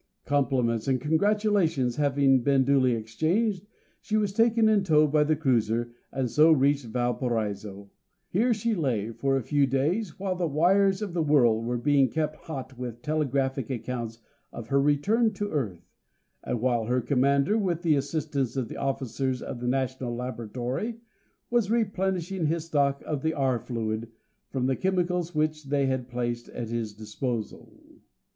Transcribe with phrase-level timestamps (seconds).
[0.25, 3.67] Compliments and congratulations having been duly exchanged,
[4.01, 7.87] she was taken in tow by the cruiser, and so reached Valparaiso.
[8.27, 12.09] Here she lay for a few days while the wires of the world were being
[12.09, 14.17] kept hot with telegraphic accounts
[14.51, 15.85] of her return to Earth,
[16.43, 20.97] and while her Commander, with the assistance of the officers of the National Laboratory,
[21.51, 23.59] was replenishing his stock of the R.
[23.59, 24.09] Fluid
[24.49, 27.71] from the chemicals which they had placed at his disposal.